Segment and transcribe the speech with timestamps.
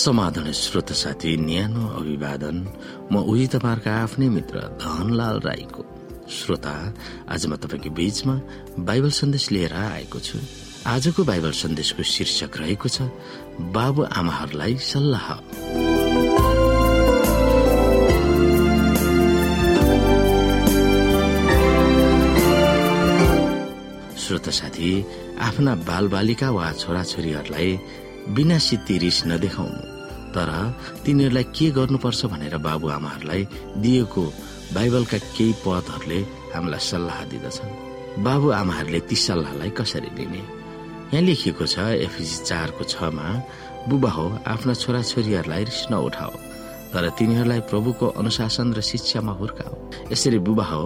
[0.00, 2.56] समाधान श्रोत साथी न्यानो अभिवादन।
[3.12, 5.82] म उही तपाईँहरूका आफ्नै मित्र धनलाल राईको
[6.24, 6.72] श्रोता।
[7.28, 8.34] आज म तपाईँको बीचमा
[8.80, 10.38] बाइबल सन्देश लिएर आएको छु।
[10.88, 13.12] आजको बाइबल सन्देशको शीर्षक रहेको छ
[13.76, 15.28] बाबु आमाहरूलाई सल्लाह।
[24.16, 24.90] श्रोत साथी
[25.44, 27.72] आफ्ना बालबालिका वा छोराछोरीहरूलाई
[28.28, 29.80] बिना सित्ती रिस नदेखाउनु।
[30.34, 30.50] तर
[31.04, 33.42] तिनीहरूलाई के गर्नुपर्छ भनेर बाबुआमाहरूलाई
[33.82, 34.24] दिएको
[34.74, 36.18] बाइबलका केही पदहरूले
[36.54, 37.70] हामीलाई सल्लाह दिँदछन्।
[38.24, 40.42] बाबुआमाहरूले ती सल्लाहलाई कसरी लिने
[41.10, 43.26] यहाँ लेखिएको छ एफिसी चारको छमा
[43.88, 46.32] बुबा हो आफ्ना छोराछोरीहरूलाई रिस नउठाओ।
[46.92, 49.74] तर तिनीहरूलाई प्रभुको अनुशासन र शिक्षामा हुर्काओ
[50.12, 50.84] यसरी बुबा हो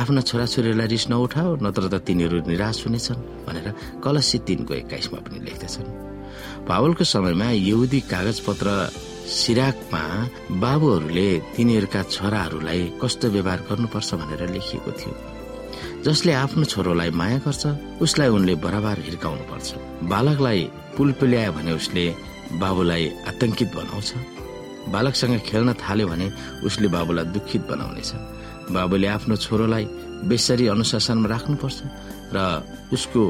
[0.00, 3.66] आफ्ना छोराछोरीहरूलाई रिस नउठाओ नत्र त तिनीहरू निराश हुनेछन् भनेर
[4.04, 5.88] कलसी तिनको एक्काइसमा पनि लेख्दछन्।
[6.68, 8.68] पावलको समयमा यहुदी कागज पत्र
[9.28, 10.02] सिराकमा
[10.64, 15.14] बाबुहरूले तिनीहरूका छोराहरूलाई कस्तो व्यवहार गर्नुपर्छ भनेर लेखिएको थियो।
[16.06, 17.62] जसले आफ्नो छोरोलाई माया गर्छ
[18.02, 19.68] उसलाई उनले बराबर हिर्काउनु पर्छ
[20.10, 20.60] बालकलाई
[20.96, 22.04] पुल पिल्यायो भने उसले
[22.62, 24.10] बाबुलाई आतंकित बनाउँछ।
[24.88, 26.26] बालकसँग खेल्न थाल्यो भने
[26.66, 28.10] उसले बाबुलाई दुखित बनाउनेछ।
[28.74, 29.84] बाबुले आफ्नो छोरोलाई
[30.26, 31.78] बेसरी अनुशासनमा राख्नुपर्छ
[32.34, 32.38] र
[32.94, 33.22] उसको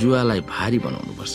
[0.00, 1.34] जुवालाई भारी बनाउनुपर्छ।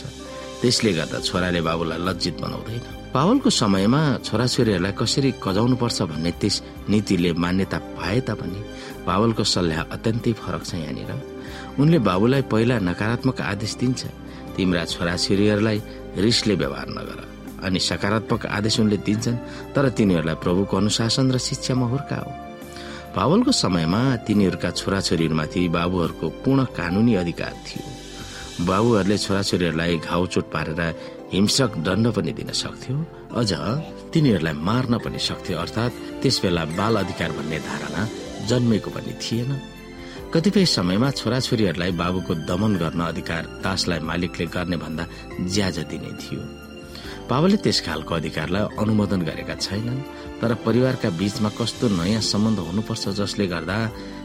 [0.62, 2.84] त्यसले गर्दा छोराले बाबुलाई लज्जित बनाउँदैन।
[3.14, 6.56] पावलको समयमा छोराछोरीहरूलाई कसरी कजाउनु पर्छ भन्ने त्यस
[6.90, 8.60] नीतिले मान्यता पाए तापनि
[9.06, 11.12] बाबुलको सल्लाह अत्यन्तै फरक छ यहाँनिर।
[11.78, 14.02] उनले बाबुलाई पहिला नकारात्मक आदेश दिन्छ।
[14.56, 15.80] तिम्रा छोराछोरीहरूलाई
[16.18, 17.33] रिसले व्यवहार नगर।
[17.64, 19.42] अनि सकारात्मक आदेश उनले दिन्छन्
[19.74, 22.30] तर तिनीहरूलाई प्रभुको अनुशासन र शिक्षामा हुर्काओ
[23.16, 27.84] पावलको समयमा तिनीहरूका छोराछोरीहरूमाथि बाबुहरूको पूर्ण कानूनी अधिकार थियो।
[28.66, 30.82] बाबुहरूले छोराछोरीहरूलाई घाउ चोट पारेर
[31.34, 32.96] हिंसक दण्ड पनि दिन सक्थ्यो
[33.38, 33.52] अझ
[34.14, 38.02] तिनीहरूलाई मार्न पनि सक्थ्यो अर्थात् त्यस बेला बाल अधिकार भन्ने धारणा
[38.50, 39.52] जन्मेको पनि थिएन।
[40.34, 45.04] कतिपय समयमा छोराछोरीहरूलाई बाबुको दमन गर्न अधिकार दासलाई मालिकले गर्ने भन्दा
[45.54, 46.42] ज्याजा दिने थियो।
[47.30, 50.06] बाबुले त्यस खालको अधिकारलाई अनुमोदन गरेका छैनन्
[50.42, 53.78] तर परिवारका बीचमा कस्तो नयाँ सम्बन्ध हुनुपर्छ जसले गर्दा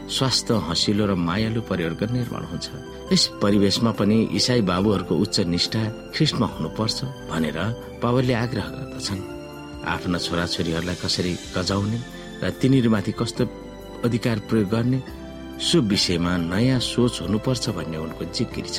[0.09, 2.67] स्वास्थ्य हँसिलो र मायालु परिवर्तन निर्माण हुन्छ।
[3.13, 5.81] यस परिवेशमा पनि इसाई बाबुहरूको उच्च निष्ठा
[6.13, 6.97] ख्रिस्टमा हुनुपर्छ
[7.31, 7.57] भनेर
[8.03, 9.21] पावलले आग्रह गर्दछन्।
[9.93, 11.99] आफ्ना छोराछोरीहरूलाई कसरी गजाउने
[12.43, 13.43] र तिनीहरूमाथि कस्तो
[14.05, 14.99] अधिकार प्रयोग गर्ने
[15.67, 18.77] सो विषयमा नयाँ सोच हुनुपर्छ भन्ने उनको जिकिर छ।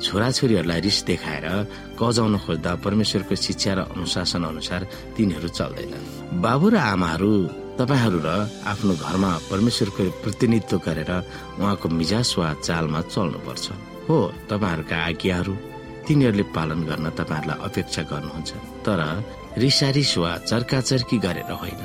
[0.00, 1.46] छोराछोरीहरूलाई रिस देखाएर
[2.00, 4.82] कजाउन खोज्दा परमेश्वरको शिक्षा र अनुशासन अनुसार
[5.16, 7.32] तिनीहरू चल्दैनन्। बाबु र आमाहरू
[7.80, 8.28] तपाईँहरू र
[8.72, 11.12] आफ्नो घरमा परमेश्वरको प्रतिनिधित्व गरेर
[11.60, 13.66] उहाँको मिजाज वा चालमा चल्नुपर्छ।
[14.08, 14.16] हो
[14.50, 15.54] तपाईँहरूका आज्ञाहरू
[16.06, 18.50] तिनीहरूले पालन गर्न तपाईँहरूलाई अपेक्षा गर्नुहुन्छ।
[18.84, 19.00] तर
[19.62, 21.80] रिसारिस वा चर्काचर्की गरेर होइन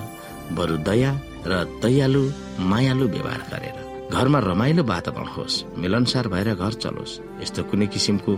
[0.58, 1.12] बरु दया
[1.46, 1.54] र
[1.84, 2.24] दयालु
[2.72, 8.32] मायालु व्यवहार गरेर। घरमा रमाइलो वातावरण होस् मिलनसार भएर घर चलोस्। यस्तो कुनै किसिमको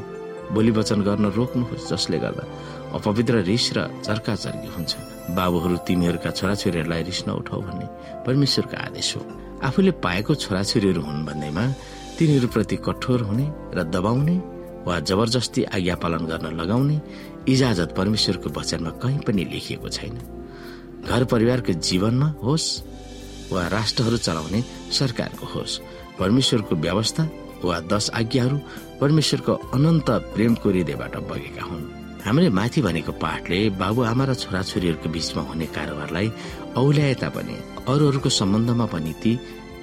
[0.56, 2.44] बोली वचन गर्न रोक्नुहोस् जसले गर्दा
[2.96, 4.92] अपवित्र रिस र चर्काचर्की हुन्छ।
[5.36, 7.88] बाबुहरू तिमीहरूका छोराछोरीहरूलाई रिस नउठाउ भन्ने
[8.26, 9.22] परमेश्वरको आदेश हो।
[9.60, 11.64] आफूले पाएको छोराछोरीहरू हुन् भन्दैमा
[12.18, 13.46] तिनीहरूप्रति कठोर हुने
[13.76, 14.36] र दबाउने
[14.88, 16.98] वा जबरजस्ती आज्ञा पालन गर्न लगाउने
[17.52, 20.16] इजाजत परमेश्वरको वचनमा कहीँ पनि लेखिएको छैन।
[21.04, 22.68] घर परिवारको जीवनमा होस्
[23.52, 25.80] वा राष्ट्रहरू चलाउने सरकारको होस्।
[26.20, 27.24] परमेश्वरको व्यवस्था
[27.64, 28.58] वा दश आज्ञाहरू
[29.02, 31.86] परमेश्वरको अनन्त प्रेमको हृदयबाट बगेका हुन्।
[32.26, 36.28] हामीले माथि भनेको पाठले बाबुआमा र छोराछोरीहरूको बीचमा हुने कारोबारलाई
[36.76, 37.56] औल्याए तापनि
[37.88, 39.32] अरूहरूको सम्बन्धमा पनि ती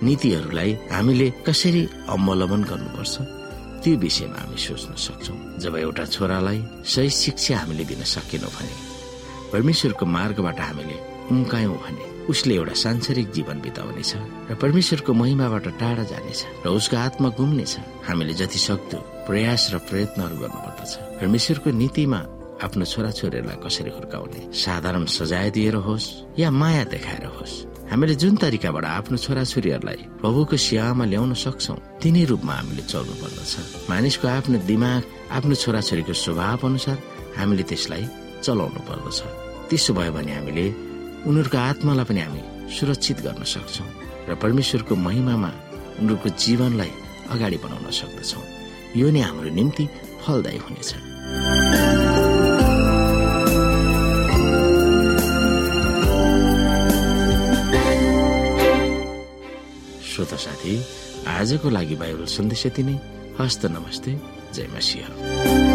[0.03, 1.83] नीतिहरूलाई हामीले कसरी
[2.13, 3.15] अवलम्बन गर्नुपर्छ
[3.83, 8.75] त्यो विषयमा हामी सोच्न सक्छौ। जब एउटा छोरालाई सही शिक्षा हामीले दिन सकेनौँ भने
[9.53, 10.97] परमेश्वरको मार्गबाट हामीले
[11.31, 14.13] उम्कायौँ भने उसले एउटा सांसारिक जीवन बिताउनेछ
[14.51, 17.73] र परमेश्वरको महिमाबाट टाढा जानेछ र उसको आत्मा गुम्नेछ।
[18.09, 18.99] हामीले जति सक्दो
[19.29, 22.21] प्रयास र प्रयत्नहरू गर्नुपर्दछ। परमेश्वरको नीतिमा
[22.65, 24.41] आफ्नो छोराछोरीहरूलाई कसरी हुर्काउने?
[24.53, 27.55] साधारण सजाय दिएर होस् या माया देखाएर होस्?
[27.91, 33.53] हामीले जुन तरिकाबाट आफ्नो छोराछोरीहरूलाई प्रभुको सेवामा ल्याउन सक्छौ तिनै रूपमा हामीले चल्नु पर्दछ
[33.91, 35.03] मानिसको आफ्नो दिमाग
[35.37, 36.97] आफ्नो छोराछोरीको स्वभाव अनुसार
[37.37, 38.05] हामीले त्यसलाई
[38.41, 39.19] चलाउनु पर्दछ
[39.69, 40.65] त्यसो भयो भने हामीले
[41.25, 43.89] उनीहरूको आत्मालाई पनि हामी सुरक्षित गर्न सक्छौँ
[44.29, 45.51] र परमेश्वरको महिमामा
[46.01, 46.93] उनीहरूको जीवनलाई
[47.33, 48.45] अगाडि बढाउन सक्दछौँ।
[48.97, 49.85] यो नै हाम्रो निम्ति
[50.23, 50.91] फलदायी हुनेछ।
[60.05, 60.75] श्रोता साथी
[61.27, 62.97] आजको लागि बाइबल सन्देश यति नै।
[63.41, 64.11] हस्त नमस्ते।
[64.55, 65.74] जय मसिंह।